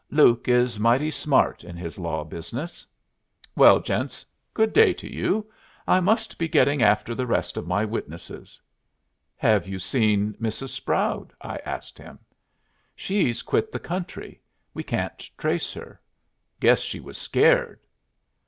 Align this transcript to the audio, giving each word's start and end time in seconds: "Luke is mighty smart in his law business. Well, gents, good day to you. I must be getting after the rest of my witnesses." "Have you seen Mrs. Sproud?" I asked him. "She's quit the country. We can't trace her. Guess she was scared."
"Luke 0.09 0.47
is 0.47 0.79
mighty 0.79 1.11
smart 1.11 1.63
in 1.63 1.77
his 1.77 1.99
law 1.99 2.23
business. 2.23 2.87
Well, 3.55 3.79
gents, 3.79 4.25
good 4.51 4.73
day 4.73 4.93
to 4.93 5.07
you. 5.07 5.45
I 5.87 5.99
must 5.99 6.39
be 6.39 6.47
getting 6.47 6.81
after 6.81 7.13
the 7.13 7.27
rest 7.27 7.55
of 7.55 7.67
my 7.67 7.85
witnesses." 7.85 8.59
"Have 9.37 9.67
you 9.67 9.77
seen 9.77 10.33
Mrs. 10.41 10.69
Sproud?" 10.69 11.33
I 11.39 11.57
asked 11.65 11.99
him. 11.99 12.17
"She's 12.95 13.43
quit 13.43 13.71
the 13.71 13.77
country. 13.79 14.41
We 14.73 14.81
can't 14.81 15.19
trace 15.37 15.71
her. 15.73 16.01
Guess 16.59 16.79
she 16.79 16.99
was 16.99 17.15
scared." 17.19 17.85